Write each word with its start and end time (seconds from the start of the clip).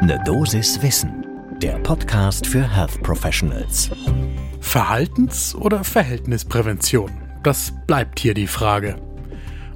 Ne 0.00 0.16
Dosis 0.24 0.80
Wissen, 0.80 1.26
der 1.60 1.76
Podcast 1.80 2.46
für 2.46 2.62
Health 2.62 3.02
Professionals. 3.02 3.90
Verhaltens- 4.60 5.56
oder 5.56 5.82
Verhältnisprävention? 5.82 7.10
Das 7.42 7.72
bleibt 7.88 8.20
hier 8.20 8.32
die 8.32 8.46
Frage. 8.46 8.94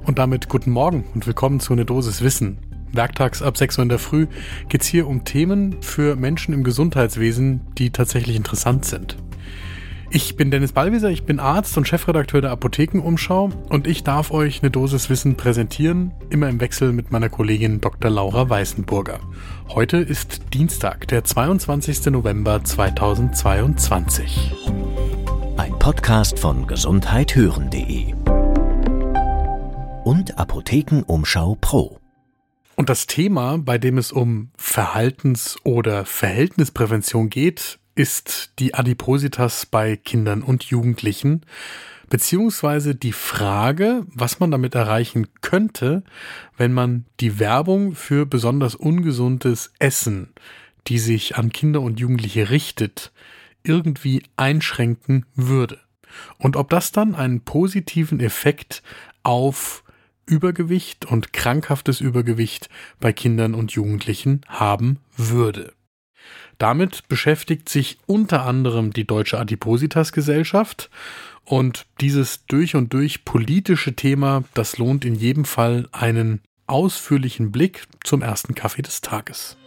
Und 0.05 0.19
damit 0.19 0.47
guten 0.47 0.71
Morgen 0.71 1.03
und 1.13 1.27
willkommen 1.27 1.59
zu 1.59 1.75
Ne 1.75 1.83
Dosis 1.83 2.21
Wissen. 2.21 2.57
Werktags 2.93 3.41
ab 3.41 3.57
6 3.57 3.77
Uhr 3.77 3.83
in 3.83 3.89
der 3.89 3.99
Früh 3.99 4.27
geht 4.69 4.83
es 4.83 4.87
hier 4.87 5.07
um 5.07 5.25
Themen 5.25 5.81
für 5.81 6.15
Menschen 6.15 6.53
im 6.53 6.63
Gesundheitswesen, 6.63 7.59
die 7.77 7.89
tatsächlich 7.89 8.37
interessant 8.37 8.85
sind. 8.85 9.17
Ich 10.15 10.35
bin 10.35 10.51
Dennis 10.51 10.73
Ballwieser, 10.73 11.09
ich 11.09 11.23
bin 11.23 11.39
Arzt 11.39 11.75
und 11.75 11.87
Chefredakteur 11.87 12.39
der 12.39 12.51
Apothekenumschau 12.51 13.49
und 13.69 13.87
ich 13.87 14.03
darf 14.03 14.29
euch 14.29 14.61
eine 14.61 14.69
Dosis 14.69 15.09
Wissen 15.09 15.37
präsentieren, 15.37 16.11
immer 16.29 16.49
im 16.49 16.61
Wechsel 16.61 16.93
mit 16.93 17.11
meiner 17.11 17.29
Kollegin 17.29 17.81
Dr. 17.81 18.11
Laura 18.11 18.47
Weißenburger. 18.47 19.19
Heute 19.69 19.97
ist 19.97 20.53
Dienstag, 20.53 21.07
der 21.07 21.23
22. 21.23 22.05
November 22.11 22.63
2022. 22.63 24.51
Ein 25.57 25.79
Podcast 25.79 26.37
von 26.37 26.67
gesundheithören.de 26.67 28.13
und 30.03 30.37
Apothekenumschau 30.37 31.57
Pro. 31.59 31.97
Und 32.75 32.89
das 32.89 33.07
Thema, 33.07 33.57
bei 33.57 33.79
dem 33.79 33.97
es 33.97 34.11
um 34.11 34.51
Verhaltens- 34.59 35.57
oder 35.63 36.05
Verhältnisprävention 36.05 37.29
geht, 37.29 37.79
ist 37.95 38.53
die 38.59 38.73
Adipositas 38.73 39.65
bei 39.65 39.95
Kindern 39.95 40.41
und 40.41 40.63
Jugendlichen, 40.63 41.45
beziehungsweise 42.09 42.95
die 42.95 43.13
Frage, 43.13 44.05
was 44.07 44.39
man 44.39 44.51
damit 44.51 44.75
erreichen 44.75 45.27
könnte, 45.41 46.03
wenn 46.57 46.73
man 46.73 47.05
die 47.19 47.39
Werbung 47.39 47.95
für 47.95 48.25
besonders 48.25 48.75
ungesundes 48.75 49.71
Essen, 49.79 50.29
die 50.87 50.99
sich 50.99 51.37
an 51.37 51.51
Kinder 51.51 51.81
und 51.81 51.99
Jugendliche 51.99 52.49
richtet, 52.49 53.11
irgendwie 53.63 54.23
einschränken 54.37 55.25
würde. 55.35 55.79
Und 56.37 56.55
ob 56.55 56.69
das 56.69 56.91
dann 56.91 57.15
einen 57.15 57.41
positiven 57.41 58.19
Effekt 58.19 58.83
auf 59.23 59.83
Übergewicht 60.25 61.05
und 61.05 61.33
krankhaftes 61.33 61.99
Übergewicht 62.01 62.69
bei 62.99 63.11
Kindern 63.11 63.55
und 63.55 63.71
Jugendlichen 63.71 64.41
haben 64.47 64.99
würde. 65.17 65.73
Damit 66.57 67.07
beschäftigt 67.07 67.69
sich 67.69 67.97
unter 68.05 68.45
anderem 68.45 68.93
die 68.93 69.05
Deutsche 69.05 69.39
Adipositas 69.39 70.11
Gesellschaft 70.11 70.89
und 71.45 71.85
dieses 71.99 72.45
durch 72.45 72.75
und 72.75 72.93
durch 72.93 73.25
politische 73.25 73.95
Thema, 73.95 74.43
das 74.53 74.77
lohnt 74.77 75.03
in 75.05 75.15
jedem 75.15 75.45
Fall 75.45 75.89
einen 75.91 76.41
ausführlichen 76.67 77.51
Blick 77.51 77.83
zum 78.03 78.21
ersten 78.21 78.55
Kaffee 78.55 78.81
des 78.81 79.01
Tages. 79.01 79.57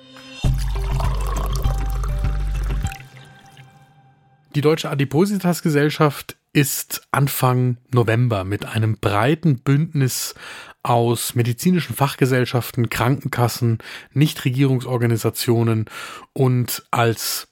Die 4.54 4.62
Deutsche 4.62 4.88
Adipositas 4.88 5.62
Gesellschaft 5.62 6.36
ist 6.56 7.06
Anfang 7.10 7.76
November 7.92 8.44
mit 8.44 8.64
einem 8.64 8.96
breiten 8.96 9.58
Bündnis 9.58 10.34
aus 10.82 11.34
medizinischen 11.34 11.94
Fachgesellschaften, 11.94 12.88
Krankenkassen, 12.88 13.76
Nichtregierungsorganisationen 14.14 15.84
und 16.32 16.86
als 16.90 17.48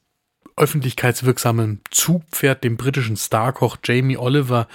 öffentlichkeitswirksamen 0.57 1.83
Zugpferd, 1.91 2.65
dem 2.65 2.79
britischen 2.79 3.19
Starkoch 3.19 3.77
Jamie 3.85 4.17
Oliver, 4.17 4.69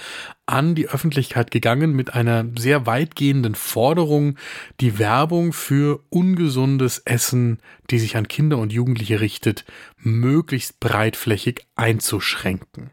an 0.46 0.76
die 0.76 0.88
Öffentlichkeit 0.88 1.50
gegangen 1.50 1.92
mit 1.92 2.14
einer 2.14 2.46
sehr 2.56 2.86
weitgehenden 2.86 3.56
Forderung, 3.56 4.38
die 4.78 5.00
Werbung 5.00 5.52
für 5.52 6.04
ungesundes 6.08 6.98
Essen, 6.98 7.58
die 7.90 7.98
sich 7.98 8.16
an 8.16 8.28
Kinder 8.28 8.58
und 8.58 8.72
Jugendliche 8.72 9.20
richtet, 9.20 9.64
möglichst 9.98 10.78
breitflächig 10.78 11.66
einzuschränken. 11.74 12.92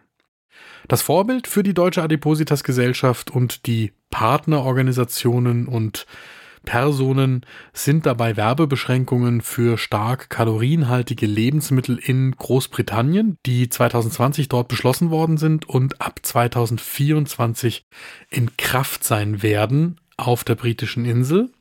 Das 0.88 1.02
Vorbild 1.02 1.48
für 1.48 1.64
die 1.64 1.74
Deutsche 1.74 2.02
Adipositas 2.02 2.64
Gesellschaft 2.64 3.30
und 3.30 3.66
die 3.68 3.92
Partnerorganisationen 4.10 5.68
und 5.68 6.06
Personen 6.64 7.46
sind 7.74 8.06
dabei 8.06 8.38
Werbebeschränkungen 8.38 9.42
für 9.42 9.78
stark 9.78 10.30
kalorienhaltige 10.30 11.26
Lebensmittel 11.26 11.98
in 11.98 12.32
Großbritannien, 12.32 13.38
die 13.46 13.70
2020 13.70 14.48
dort 14.50 14.70
beschlossen 14.70 15.10
worden 15.10 15.38
sind 15.38 15.68
und 15.68 16.02
ab 16.02 16.20
2024 16.24 17.86
in 18.30 18.56
Kraft 18.58 19.04
sein 19.04 19.44
werden 19.44 20.00
auf 20.16 20.44
der 20.44 20.56
britischen 20.56 21.06
Insel. 21.06 21.52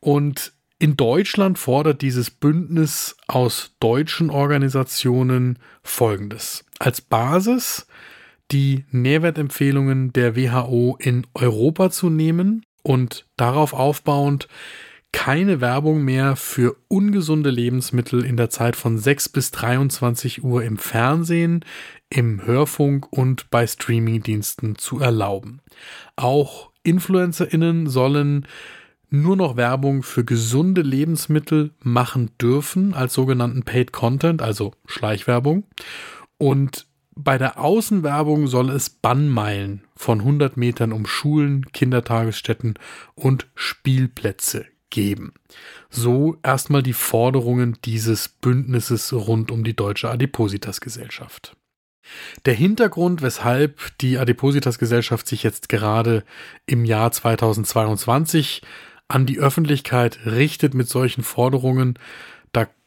Und 0.00 0.52
in 0.78 0.96
Deutschland 0.96 1.58
fordert 1.58 2.00
dieses 2.00 2.30
Bündnis 2.30 3.16
aus 3.26 3.76
deutschen 3.80 4.30
Organisationen 4.30 5.58
Folgendes. 5.82 6.64
Als 6.78 7.00
Basis 7.00 7.86
die 8.50 8.84
Nährwertempfehlungen 8.90 10.12
der 10.12 10.36
WHO 10.36 10.96
in 10.98 11.26
Europa 11.34 11.90
zu 11.90 12.10
nehmen 12.10 12.64
und 12.82 13.26
darauf 13.36 13.72
aufbauend 13.72 14.48
keine 15.12 15.60
Werbung 15.60 16.04
mehr 16.04 16.36
für 16.36 16.76
ungesunde 16.88 17.50
Lebensmittel 17.50 18.24
in 18.24 18.36
der 18.36 18.48
Zeit 18.48 18.76
von 18.76 18.96
6 18.96 19.30
bis 19.30 19.50
23 19.50 20.44
Uhr 20.44 20.62
im 20.62 20.78
Fernsehen, 20.78 21.64
im 22.10 22.46
Hörfunk 22.46 23.12
und 23.12 23.50
bei 23.50 23.66
Streamingdiensten 23.66 24.76
zu 24.76 25.00
erlauben. 25.00 25.60
Auch 26.16 26.70
Influencerinnen 26.82 27.88
sollen 27.88 28.46
nur 29.10 29.36
noch 29.36 29.56
Werbung 29.56 30.04
für 30.04 30.24
gesunde 30.24 30.82
Lebensmittel 30.82 31.72
machen 31.82 32.30
dürfen 32.40 32.94
als 32.94 33.12
sogenannten 33.12 33.64
Paid 33.64 33.92
Content, 33.92 34.40
also 34.40 34.72
Schleichwerbung. 34.86 35.64
Und 36.38 36.86
bei 37.24 37.38
der 37.38 37.58
Außenwerbung 37.58 38.46
soll 38.46 38.70
es 38.70 38.90
Bannmeilen 38.90 39.84
von 39.94 40.20
100 40.20 40.56
Metern 40.56 40.92
um 40.92 41.06
Schulen, 41.06 41.66
Kindertagesstätten 41.72 42.74
und 43.14 43.46
Spielplätze 43.54 44.66
geben. 44.90 45.32
So 45.88 46.36
erstmal 46.42 46.82
die 46.82 46.92
Forderungen 46.92 47.78
dieses 47.84 48.28
Bündnisses 48.28 49.12
rund 49.12 49.50
um 49.50 49.64
die 49.64 49.76
Deutsche 49.76 50.10
Adipositas 50.10 50.80
Gesellschaft. 50.80 51.56
Der 52.44 52.54
Hintergrund, 52.54 53.22
weshalb 53.22 53.96
die 53.98 54.18
Adipositas 54.18 54.78
Gesellschaft 54.78 55.28
sich 55.28 55.42
jetzt 55.42 55.68
gerade 55.68 56.24
im 56.66 56.84
Jahr 56.84 57.12
2022 57.12 58.62
an 59.06 59.26
die 59.26 59.38
Öffentlichkeit 59.38 60.20
richtet 60.26 60.74
mit 60.74 60.88
solchen 60.88 61.22
Forderungen, 61.22 61.98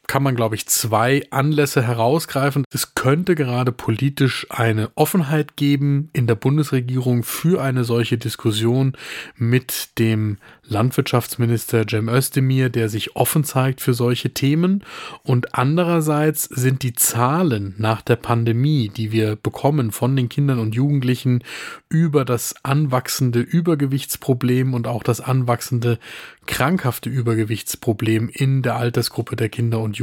kann 0.08 0.24
man, 0.24 0.36
glaube 0.36 0.56
ich, 0.56 0.68
zwei 0.68 1.24
Anlässe 1.32 1.82
herausgreifen. 1.82 2.66
Es 2.72 2.94
könnte 2.94 3.36
gerade 3.36 3.72
politisch 3.72 4.46
eine 4.50 4.92
Offenheit 4.96 5.56
geben 5.56 6.10
in 6.14 6.28
der 6.28 6.36
Bundesregierung 6.36 7.24
für 7.24 7.62
eine 7.62 7.84
solche 7.84 8.18
Diskussion 8.18 8.94
mit 9.38 9.98
dem 10.00 10.38
Landwirtschaftsminister 10.66 11.86
Cem 11.90 12.10
Özdemir, 12.10 12.70
der 12.70 12.90
sich 12.90 13.16
offen 13.16 13.44
zeigt 13.44 13.82
für 13.82 13.94
solche 13.94 14.34
Themen. 14.34 14.84
Und 15.24 15.56
andererseits 15.56 16.44
sind 16.44 16.84
die 16.84 16.94
Zahlen 16.94 17.76
nach 17.78 18.02
der 18.02 18.16
Pandemie, 18.16 18.90
die 18.90 19.12
wir 19.12 19.36
bekommen 19.36 19.92
von 19.92 20.16
den 20.16 20.30
Kindern 20.30 20.60
und 20.60 20.76
Jugendlichen 20.76 21.44
über 21.90 22.26
das 22.26 22.56
anwachsende 22.64 23.40
Übergewichtsproblem 23.40 24.74
und 24.74 24.88
auch 24.88 25.04
das 25.04 25.22
anwachsende 25.22 26.00
krankhafte 26.46 27.10
Übergewichtsproblem 27.10 28.30
in 28.30 28.62
der 28.62 28.76
Altersgruppe 28.76 29.36
der 29.36 29.50
Kinder 29.50 29.80
und 29.80 29.98
Jugendlichen 29.98 30.03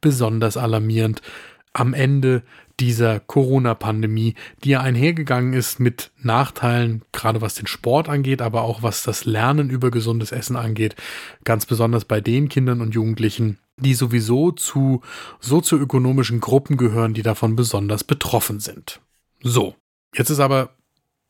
besonders 0.00 0.56
alarmierend 0.56 1.20
am 1.72 1.92
Ende 1.92 2.44
dieser 2.80 3.20
Corona-Pandemie, 3.20 4.34
die 4.62 4.70
ja 4.70 4.80
einhergegangen 4.80 5.52
ist 5.52 5.78
mit 5.78 6.10
Nachteilen, 6.22 7.02
gerade 7.12 7.40
was 7.40 7.54
den 7.54 7.66
Sport 7.66 8.08
angeht, 8.08 8.42
aber 8.42 8.62
auch 8.62 8.82
was 8.82 9.02
das 9.02 9.24
Lernen 9.24 9.70
über 9.70 9.90
gesundes 9.90 10.32
Essen 10.32 10.56
angeht, 10.56 10.96
ganz 11.44 11.66
besonders 11.66 12.04
bei 12.04 12.20
den 12.20 12.48
Kindern 12.48 12.80
und 12.80 12.94
Jugendlichen, 12.94 13.58
die 13.76 13.94
sowieso 13.94 14.50
zu 14.50 15.02
sozioökonomischen 15.40 16.40
Gruppen 16.40 16.76
gehören, 16.76 17.14
die 17.14 17.22
davon 17.22 17.56
besonders 17.56 18.04
betroffen 18.04 18.60
sind. 18.60 19.00
So, 19.42 19.74
jetzt 20.14 20.30
ist 20.30 20.40
aber 20.40 20.70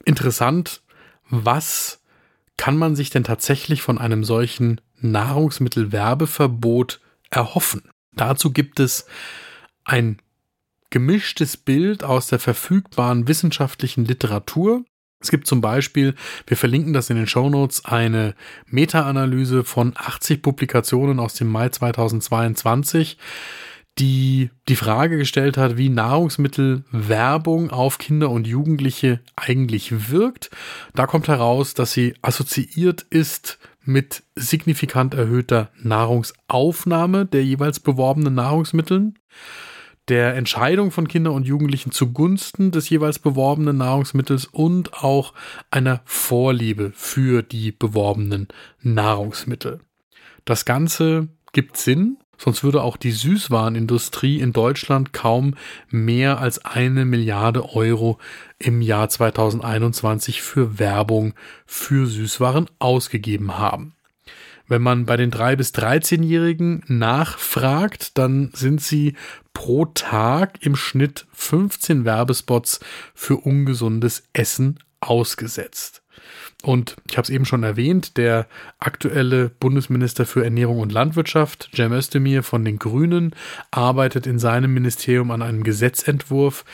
interessant, 0.05 0.83
was 1.29 2.01
kann 2.57 2.77
man 2.77 2.97
sich 2.97 3.11
denn 3.11 3.25
tatsächlich 3.25 3.83
von 3.83 3.99
einem 3.99 4.25
solchen 4.25 4.81
Nahrungsmittelwerbeverbot 5.01 7.01
erhoffen? 7.35 7.83
Dazu 8.13 8.53
gibt 8.53 8.81
es 8.81 9.07
ein 9.85 10.19
gemischtes 10.91 11.57
Bild 11.57 12.05
aus 12.05 12.29
der 12.29 12.39
verfügbaren 12.39 13.27
wissenschaftlichen 13.27 14.05
Literatur. 14.05 14.85
Es 15.21 15.31
gibt 15.31 15.47
zum 15.47 15.61
Beispiel, 15.61 16.15
wir 16.47 16.57
verlinken 16.57 16.93
das 16.93 17.11
in 17.11 17.17
den 17.17 17.27
Show 17.27 17.49
Notes, 17.49 17.85
eine 17.85 18.35
Meta-Analyse 18.67 19.65
von 19.65 19.95
80 19.97 20.43
Publikationen 20.43 21.19
aus 21.19 21.35
dem 21.35 21.49
Mai 21.49 21.71
2022, 21.71 23.19
die 23.99 24.51
die 24.69 24.77
Frage 24.77 25.17
gestellt 25.17 25.57
hat, 25.57 25.77
wie 25.77 25.89
Nahrungsmittelwerbung 25.89 27.71
auf 27.71 27.99
Kinder 27.99 28.31
und 28.31 28.47
Jugendliche 28.47 29.21
eigentlich 29.35 30.11
wirkt. 30.11 30.51
Da 30.95 31.07
kommt 31.07 31.29
heraus, 31.29 31.75
dass 31.75 31.93
sie 31.93 32.15
assoziiert 32.23 33.03
ist 33.03 33.59
mit 33.85 34.23
signifikant 34.35 35.15
erhöhter 35.15 35.71
Nahrungsaufnahme 35.83 37.27
der 37.27 37.45
jeweils 37.45 37.81
beworbenen 37.81 38.35
Nahrungsmitteln, 38.35 39.19
der 40.09 40.35
Entscheidung 40.35 40.91
von 40.91 41.09
Kindern 41.09 41.35
und 41.35 41.47
Jugendlichen 41.47 41.91
zugunsten 41.91 42.71
des 42.71 42.91
jeweils 42.91 43.19
beworbenen 43.19 43.79
Nahrungsmittels 43.79 44.47
und 44.47 44.93
auch 45.03 45.33
einer 45.71 46.03
Vorliebe 46.05 46.93
für 46.95 47.43
die 47.43 47.73
beworbenen 47.73 48.49
Nahrungsmittel. 48.83 49.81
Das 50.45 50.67
Ganze 50.67 51.29
gibt 51.53 51.79
Sinn, 51.79 52.19
sonst 52.39 52.65
würde 52.65 52.83
auch 52.83 52.97
die 52.97 53.13
Süßwarenindustrie 53.13 54.41
in 54.41 54.53
Deutschland 54.53 55.13
kaum 55.13 55.55
mehr 55.91 56.39
als 56.39 56.65
eine 56.65 57.05
Milliarde 57.05 57.75
Euro 57.75 58.19
im 58.59 58.83
Jahr 58.83 59.09
2021 59.09 60.43
für 60.43 60.79
Werbung 60.79 61.35
für 61.67 62.07
Süßwaren 62.07 62.71
ausgegeben 62.79 63.59
haben. 63.59 63.95
Wenn 64.67 64.83
man 64.83 65.05
bei 65.05 65.17
den 65.17 65.31
3- 65.31 65.57
bis 65.57 65.75
13-Jährigen 65.75 66.83
nachfragt, 66.89 68.17
dann 68.17 68.51
sind 68.55 68.81
sie 68.81 69.15
pro 69.53 69.85
Tag 69.87 70.65
im 70.65 70.75
Schnitt 70.75 71.27
15 71.33 72.05
Werbespots 72.05 72.81
für 73.15 73.37
ungesundes 73.37 74.25
Essen 74.33 74.79
ausgesetzt. 75.01 76.04
Und 76.63 76.97
ich 77.11 77.17
habe 77.17 77.25
es 77.25 77.31
eben 77.31 77.45
schon 77.45 77.63
erwähnt, 77.63 78.17
der 78.17 78.47
aktuelle 78.79 79.51
Bundesminister 79.51 80.25
für 80.25 80.45
Ernährung 80.45 80.79
und 80.79 80.93
Landwirtschaft, 80.93 81.71
Cem 81.75 81.93
Özdemir 81.93 82.43
von 82.43 82.65
den 82.65 82.79
Grünen, 82.79 83.35
arbeitet 83.71 84.27
in 84.27 84.39
seinem 84.39 84.73
Ministerium 84.73 85.31
an 85.31 85.43
einem 85.43 85.63
Gesetzentwurf, 85.63 86.65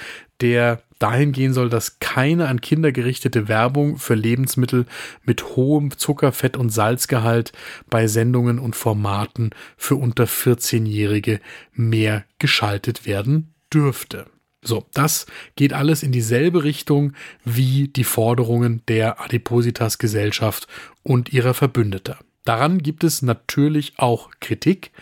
der 0.40 0.82
dahin 1.00 1.32
gehen 1.32 1.52
soll, 1.52 1.68
dass 1.68 1.98
keine 1.98 2.46
an 2.46 2.60
Kinder 2.60 2.92
gerichtete 2.92 3.48
Werbung 3.48 3.98
für 3.98 4.14
Lebensmittel 4.14 4.86
mit 5.24 5.56
hohem 5.56 5.96
Zucker, 5.96 6.30
Fett 6.30 6.56
und 6.56 6.70
Salzgehalt 6.70 7.52
bei 7.88 8.06
Sendungen 8.06 8.58
und 8.58 8.76
Formaten 8.76 9.50
für 9.76 9.96
unter 9.96 10.24
14-Jährige 10.24 11.40
mehr 11.72 12.24
geschaltet 12.38 13.06
werden 13.06 13.54
dürfte. 13.72 14.26
So, 14.62 14.86
das 14.92 15.26
geht 15.56 15.72
alles 15.72 16.02
in 16.02 16.12
dieselbe 16.12 16.64
Richtung 16.64 17.14
wie 17.44 17.88
die 17.88 18.04
Forderungen 18.04 18.82
der 18.88 19.20
Adipositas 19.20 19.98
Gesellschaft 19.98 20.66
und 21.02 21.32
ihrer 21.32 21.54
Verbündeter. 21.54 22.18
Daran 22.44 22.78
gibt 22.78 23.04
es 23.04 23.22
natürlich 23.22 23.94
auch 23.98 24.30
Kritik. 24.40 24.92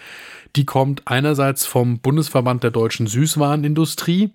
Die 0.56 0.64
kommt 0.64 1.02
einerseits 1.06 1.66
vom 1.66 2.00
Bundesverband 2.00 2.62
der 2.62 2.70
deutschen 2.70 3.06
Süßwarenindustrie. 3.06 4.34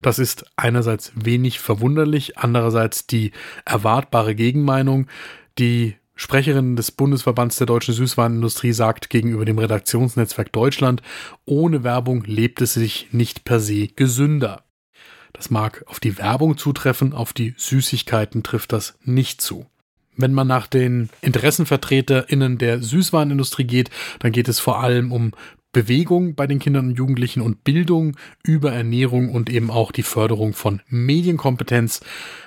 Das 0.00 0.18
ist 0.18 0.44
einerseits 0.56 1.12
wenig 1.14 1.60
verwunderlich, 1.60 2.38
andererseits 2.38 3.06
die 3.06 3.32
erwartbare 3.64 4.34
Gegenmeinung. 4.34 5.06
Die 5.58 5.96
Sprecherin 6.16 6.76
des 6.76 6.92
Bundesverbands 6.92 7.56
der 7.56 7.66
deutschen 7.66 7.94
Süßwarenindustrie 7.94 8.72
sagt 8.72 9.10
gegenüber 9.10 9.44
dem 9.44 9.58
Redaktionsnetzwerk 9.58 10.52
Deutschland, 10.52 11.02
ohne 11.44 11.82
Werbung 11.82 12.22
lebt 12.24 12.60
es 12.60 12.74
sich 12.74 13.08
nicht 13.10 13.44
per 13.44 13.58
se 13.60 13.88
gesünder. 13.88 14.64
Das 15.32 15.50
mag 15.50 15.84
auf 15.86 15.98
die 15.98 16.16
Werbung 16.16 16.56
zutreffen, 16.56 17.12
auf 17.12 17.32
die 17.32 17.54
Süßigkeiten 17.56 18.44
trifft 18.44 18.72
das 18.72 18.96
nicht 19.02 19.42
zu. 19.42 19.66
Wenn 20.16 20.32
man 20.32 20.46
nach 20.46 20.68
den 20.68 21.10
Interessenvertreterinnen 21.22 22.58
der 22.58 22.80
Süßwarenindustrie 22.80 23.64
geht, 23.64 23.90
dann 24.20 24.30
geht 24.30 24.46
es 24.46 24.60
vor 24.60 24.80
allem 24.80 25.10
um 25.10 25.32
Bewegung 25.74 26.34
bei 26.34 26.46
den 26.46 26.58
Kindern 26.58 26.88
und 26.88 26.96
Jugendlichen 26.96 27.42
und 27.42 27.64
Bildung 27.64 28.16
über 28.42 28.72
Ernährung 28.72 29.30
und 29.30 29.50
eben 29.50 29.70
auch 29.70 29.92
die 29.92 30.02
Förderung 30.02 30.54
von 30.54 30.80
Medienkompetenz, 30.88 32.00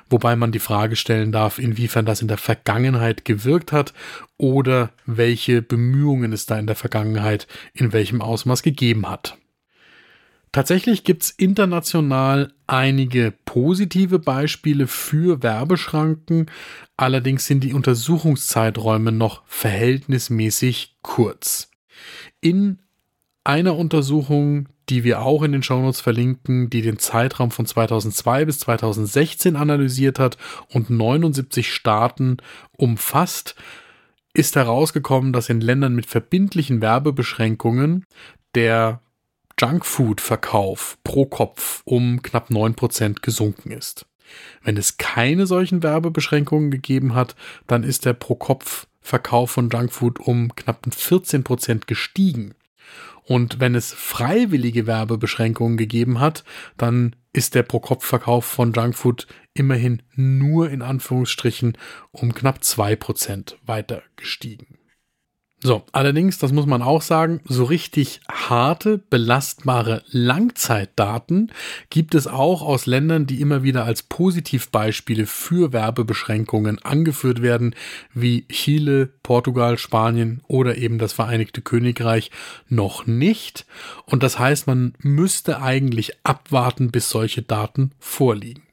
wobei 0.10 0.36
man 0.36 0.52
die 0.52 0.58
Frage 0.58 0.96
stellen 0.96 1.32
darf, 1.32 1.60
inwiefern 1.60 2.08
das 2.08 2.24
in 2.24 2.28
der 2.28 2.40
Vergangenheit 2.40 3.26
gewirkt 3.26 3.72
hat 3.72 3.94
oder 4.38 4.90
welche 5.06 5.62
Bemühungen 5.62 6.34
es 6.34 6.48
da 6.48 6.58
in 6.58 6.66
der 6.66 6.76
Vergangenheit 6.76 7.48
in 7.74 7.94
welchem 7.94 8.24
Ausmaß 8.24 8.64
gegeben 8.64 9.08
hat. 9.08 9.38
Tatsächlich 10.52 11.04
gibt 11.04 11.24
es 11.24 11.30
international 11.30 12.54
einige 12.66 13.34
positive 13.46 14.18
Beispiele 14.18 14.88
für 14.88 15.44
Werbeschranken, 15.44 16.50
allerdings 16.96 17.46
sind 17.46 17.64
die 17.64 17.74
Untersuchungszeiträume 17.74 19.12
noch 19.12 19.44
verhältnismäßig 19.46 20.96
kurz. 21.04 21.70
In 22.40 22.80
einer 23.48 23.78
Untersuchung, 23.78 24.68
die 24.90 25.04
wir 25.04 25.22
auch 25.22 25.42
in 25.42 25.54
den 25.54 25.64
Shownotes 25.64 26.02
verlinken, 26.02 26.70
die 26.70 26.82
den 26.82 27.00
Zeitraum 27.00 27.50
von 27.50 27.66
2002 27.66 28.46
bis 28.46 28.60
2016 28.60 29.56
analysiert 29.56 30.20
hat 30.20 30.38
und 30.70 30.90
79 30.90 31.74
Staaten 31.74 32.38
umfasst, 32.78 33.56
ist 34.34 34.56
herausgekommen, 34.56 35.32
dass 35.34 35.50
in 35.50 35.62
Ländern 35.62 35.96
mit 35.96 36.06
verbindlichen 36.06 36.82
Werbebeschränkungen 36.82 38.06
der 38.54 39.02
Junkfood-Verkauf 39.60 40.98
pro 41.04 41.26
Kopf 41.26 41.82
um 41.86 42.22
knapp 42.22 42.50
9% 42.50 43.22
gesunken 43.22 43.72
ist. 43.72 44.06
Wenn 44.62 44.76
es 44.76 44.98
keine 44.98 45.48
solchen 45.48 45.84
Werbebeschränkungen 45.84 46.70
gegeben 46.70 47.16
hat, 47.16 47.36
dann 47.66 47.84
ist 47.84 48.06
der 48.06 48.14
Pro-Kopf-Verkauf 48.14 49.52
von 49.52 49.70
Junkfood 49.70 50.20
um 50.20 50.54
knapp 50.54 50.86
14% 50.86 51.86
gestiegen. 51.88 52.54
Und 53.24 53.60
wenn 53.60 53.76
es 53.76 53.92
freiwillige 53.92 54.88
Werbebeschränkungen 54.88 55.78
gegeben 55.78 56.20
hat, 56.20 56.44
dann 56.78 57.16
ist 57.34 57.56
der 57.56 57.64
Pro-Kopf-Verkauf 57.64 58.46
von 58.46 58.72
Junkfood 58.72 59.28
immerhin 59.54 60.02
nur 60.16 60.70
in 60.70 60.82
Anführungsstrichen 60.82 61.78
um 62.12 62.34
knapp 62.34 62.64
zwei 62.64 62.96
Prozent 62.96 63.58
weiter 63.66 64.02
gestiegen. 64.16 64.78
So, 65.60 65.84
allerdings, 65.92 66.38
das 66.38 66.52
muss 66.52 66.68
man 66.68 66.84
auch 66.84 67.02
sagen, 67.02 67.42
so 67.46 67.64
richtig 67.64 68.22
harte, 68.30 69.00
belastbare 69.00 70.04
Langzeitdaten 70.12 71.52
gibt 71.90 72.14
es 72.14 72.28
auch 72.28 72.62
aus 72.62 72.86
Ländern, 72.86 73.26
die 73.26 73.42
immer 73.42 73.64
wieder 73.64 73.84
als 73.84 74.04
Positivbeispiele 74.04 75.26
für 75.26 75.74
Werbebeschränkungen 75.74 76.78
angeführt 76.84 77.42
werden, 77.42 77.74
wie 78.14 78.48
Chile, 78.50 79.08
Portugal, 79.24 79.80
Spanien 79.80 80.42
oder 80.48 80.78
eben 80.78 81.00
das 81.00 81.14
Vereinigte 81.14 81.64
Königreich 81.64 82.30
noch 82.70 83.08
nicht. 83.08 83.66
Und 84.06 84.22
das 84.22 84.38
heißt, 84.38 84.68
man 84.68 84.94
müsste 85.00 85.60
eigentlich 85.60 86.14
abwarten, 86.24 86.92
bis 86.92 87.10
solche 87.10 87.42
Daten 87.42 87.94
vorliegen. 87.98 88.67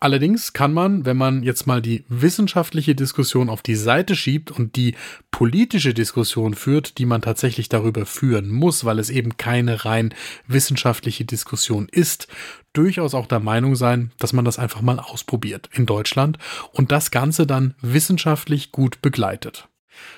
Allerdings 0.00 0.52
kann 0.52 0.72
man, 0.72 1.04
wenn 1.04 1.16
man 1.16 1.42
jetzt 1.42 1.66
mal 1.66 1.82
die 1.82 2.04
wissenschaftliche 2.08 2.94
Diskussion 2.94 3.48
auf 3.48 3.62
die 3.62 3.74
Seite 3.74 4.14
schiebt 4.14 4.50
und 4.52 4.76
die 4.76 4.94
politische 5.32 5.92
Diskussion 5.92 6.54
führt, 6.54 6.98
die 6.98 7.06
man 7.06 7.20
tatsächlich 7.20 7.68
darüber 7.68 8.06
führen 8.06 8.48
muss, 8.48 8.84
weil 8.84 9.00
es 9.00 9.10
eben 9.10 9.36
keine 9.36 9.84
rein 9.84 10.14
wissenschaftliche 10.46 11.24
Diskussion 11.24 11.88
ist, 11.90 12.28
durchaus 12.72 13.14
auch 13.14 13.26
der 13.26 13.40
Meinung 13.40 13.74
sein, 13.74 14.12
dass 14.18 14.32
man 14.32 14.44
das 14.44 14.58
einfach 14.58 14.82
mal 14.82 15.00
ausprobiert 15.00 15.68
in 15.72 15.84
Deutschland 15.84 16.38
und 16.72 16.92
das 16.92 17.10
Ganze 17.10 17.46
dann 17.46 17.74
wissenschaftlich 17.80 18.70
gut 18.70 19.02
begleitet. 19.02 19.68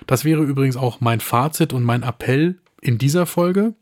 Das 0.07 0.27
wäre 0.27 0.43
übrigens 0.43 0.77
auch 0.77 1.01
mein 1.01 1.21
Fazit 1.21 1.73
und 1.73 1.85
mein 1.85 2.03
Appell 2.03 2.61
in 2.83 2.99
dieser 2.99 3.25
Folge. 3.25 3.75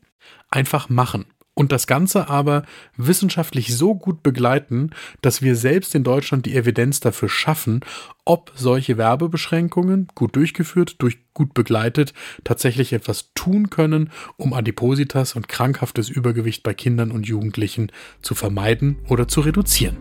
Einfach 0.49 0.87
machen 0.87 1.25
und 1.59 1.73
das 1.73 1.87
Ganze 1.87 2.29
aber 2.29 2.63
wissenschaftlich 2.95 3.75
so 3.75 3.93
gut 3.93 4.23
begleiten, 4.23 4.91
dass 5.21 5.41
wir 5.41 5.57
selbst 5.57 5.93
in 5.93 6.05
Deutschland 6.05 6.45
die 6.45 6.55
Evidenz 6.55 7.01
dafür 7.01 7.27
schaffen, 7.27 7.81
ob 8.23 8.53
solche 8.55 8.97
Werbebeschränkungen, 8.97 10.07
gut 10.15 10.37
durchgeführt, 10.37 10.95
durch 10.99 11.17
gut 11.33 11.53
begleitet, 11.53 12.13
tatsächlich 12.45 12.93
etwas 12.93 13.33
tun 13.33 13.69
können, 13.69 14.09
um 14.37 14.53
Adipositas 14.53 15.35
und 15.35 15.49
krankhaftes 15.49 16.07
Übergewicht 16.07 16.63
bei 16.63 16.73
Kindern 16.73 17.11
und 17.11 17.27
Jugendlichen 17.27 17.91
zu 18.21 18.35
vermeiden 18.35 18.95
oder 19.09 19.27
zu 19.27 19.41
reduzieren. 19.41 19.97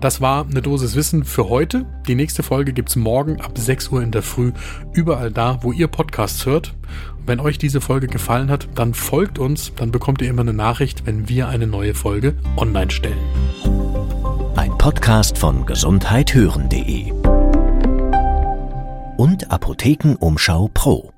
Das 0.00 0.20
war 0.20 0.46
eine 0.46 0.62
Dosis 0.62 0.94
Wissen 0.94 1.24
für 1.24 1.48
heute. 1.48 1.84
Die 2.06 2.14
nächste 2.14 2.44
Folge 2.44 2.72
gibt 2.72 2.90
es 2.90 2.96
morgen 2.96 3.40
ab 3.40 3.58
6 3.58 3.88
Uhr 3.88 4.02
in 4.02 4.12
der 4.12 4.22
Früh, 4.22 4.52
überall 4.92 5.32
da, 5.32 5.58
wo 5.62 5.72
ihr 5.72 5.88
Podcasts 5.88 6.46
hört. 6.46 6.74
Wenn 7.26 7.40
euch 7.40 7.58
diese 7.58 7.80
Folge 7.80 8.06
gefallen 8.06 8.48
hat, 8.50 8.68
dann 8.76 8.94
folgt 8.94 9.40
uns, 9.40 9.72
dann 9.74 9.90
bekommt 9.90 10.22
ihr 10.22 10.30
immer 10.30 10.42
eine 10.42 10.52
Nachricht, 10.52 11.04
wenn 11.04 11.28
wir 11.28 11.48
eine 11.48 11.66
neue 11.66 11.94
Folge 11.94 12.36
online 12.56 12.92
stellen. 12.92 13.18
Ein 14.54 14.78
Podcast 14.78 15.36
von 15.36 15.66
gesundheithören.de 15.66 17.12
und 19.16 19.50
Apothekenumschau 19.50 20.70
Pro. 20.72 21.12